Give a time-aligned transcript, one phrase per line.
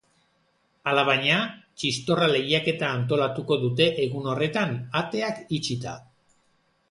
[0.91, 1.35] Alabaina,
[1.81, 5.97] txistorra lehiaketa antolatuko dute egun horretan, ateak itxita.